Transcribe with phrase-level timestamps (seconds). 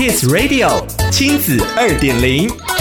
[0.00, 2.79] Kids Radio 亲子二点零。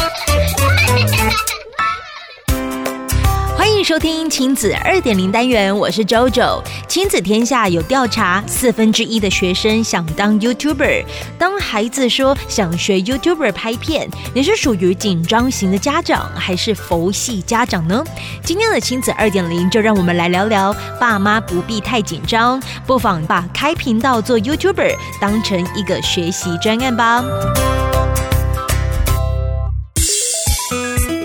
[3.89, 6.61] 收听亲子二点零单元，我是 JoJo。
[6.87, 11.03] 亲子天下有调查，四分之一的学生想当 YouTuber。
[11.39, 18.03] 当孩子说想学 YouTuber 拍片，你是属于紧张型的家长，还是佛系家长呢？
[18.43, 27.25] 今天的亲子二点零，就让我们来聊聊，爸妈不必太紧张，不妨把开频道做 YouTuber 当成一个学习专案吧。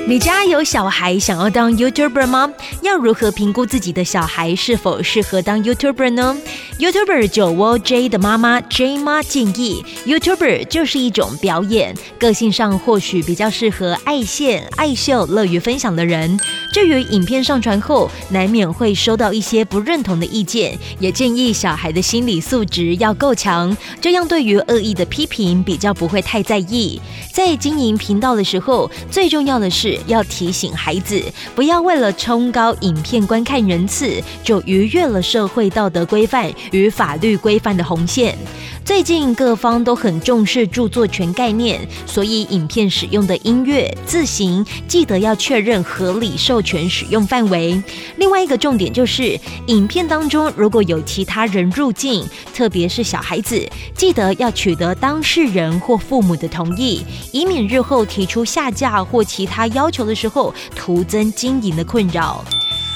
[0.07, 2.53] 你家有小孩想要当 YouTuber 吗？
[2.83, 6.37] 要如何评估自己的小孩是否适合当 YouTuber 呢
[6.79, 16.39] ？YouTuber 酒窝 J 的妈妈 J 妈建议，YouTuber 就是一种表演，个性上或许比较适合爱现、爱秀、乐于分享的人。
[16.71, 27.01] 至于影片上传后，难免会收到一些不认同的意见，也建议小孩的心理素质要够强，这样对于恶意的批评比较不会太在意。
[27.33, 29.94] 在经营频道的时候，最重要的是。
[30.07, 31.23] 要提醒孩子，
[31.55, 38.37] 不要为了冲高影片观看人次，就逾越了社会道德规范与法律规范的红线。
[38.85, 47.83] 最近各方都很重视著作权概念，所以影片使用的音乐、字型，记得要确认合理授权使用范围。
[48.19, 62.45] 另外一个重点就是，影片当中如果有其他人入境，特别是小孩子，记得要取得当事人或父母的同意，以免日后提出下架或其他要求的时候，徒增经营的困扰。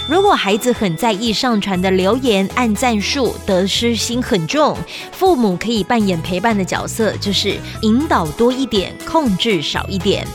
[0.08, 4.74] 如果孩子很在意上传的留言、按赞数，得失心很重，
[5.12, 10.26] 父母可以扮演陪伴的角色，就是引导多一点，控制少一点。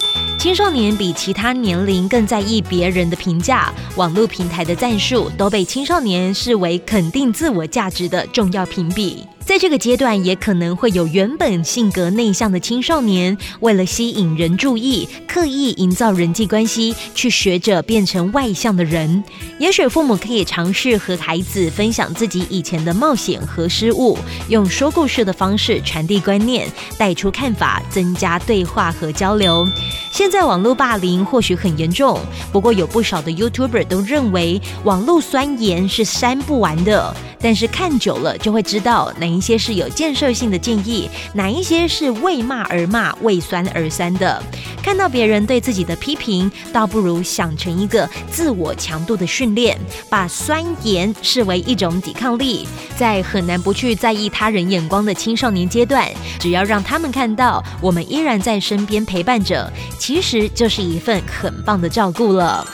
[0.44, 9.26] 青少年比其他年龄更在意别人的评价，网络平台的赞数都被青少年视为肯定自我价值的重要评比。
[9.46, 19.24] 在这个阶段，也可能会有原本性格内向的青少年，为了吸引人注意，刻意营造人际关系，去学着变成外向的人。
[19.60, 24.18] 也许父母可以尝试和孩子分享自己以前的冒险和失误，
[24.48, 29.68] 用说故事的方式传递观念，带出看法，增加对话和交流。
[30.10, 32.20] 现在网络霸凌或许很严重，
[32.52, 37.16] 不过有不少的 YouTuber 都认为网络酸言是删不完的。
[37.40, 44.42] 但是看久了就会知道哪一些是有建设性的建议，哪一些是为骂而骂、为酸而酸的。
[44.84, 49.80] 看到别人对自己的批评，倒不如想成一个自我强度的训练，
[50.10, 52.68] 把酸盐视为一种抵抗力。
[52.98, 56.08] 在很难不去在意他人眼光的青少年阶段，
[56.38, 62.68] 只要让他们看到我们依然在身边陪伴着，其实就是一份很棒的照顾了。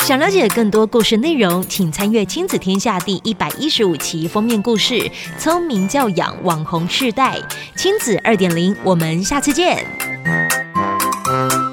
[0.00, 4.94] 想了解更多故事内容，请参阅《亲子天下》第一百一十五期封面故事
[5.38, 7.38] 《聪明教养网红世代》
[7.76, 8.76] 亲子二点零。
[8.82, 9.99] 我们下次见。
[11.48, 11.69] Thank you.